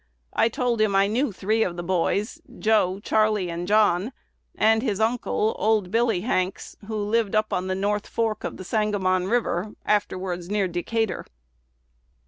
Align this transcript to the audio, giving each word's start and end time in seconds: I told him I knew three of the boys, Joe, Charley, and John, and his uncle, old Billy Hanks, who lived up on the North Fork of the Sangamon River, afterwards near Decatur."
I 0.33 0.49
told 0.49 0.81
him 0.81 0.95
I 0.95 1.05
knew 1.05 1.31
three 1.31 1.61
of 1.61 1.77
the 1.77 1.83
boys, 1.83 2.41
Joe, 2.57 2.99
Charley, 3.03 3.51
and 3.51 3.67
John, 3.67 4.13
and 4.55 4.81
his 4.81 4.99
uncle, 4.99 5.55
old 5.59 5.91
Billy 5.91 6.21
Hanks, 6.21 6.75
who 6.87 6.95
lived 6.97 7.35
up 7.35 7.53
on 7.53 7.67
the 7.67 7.75
North 7.75 8.07
Fork 8.07 8.43
of 8.43 8.57
the 8.57 8.63
Sangamon 8.63 9.27
River, 9.27 9.73
afterwards 9.85 10.49
near 10.49 10.67
Decatur." 10.67 11.27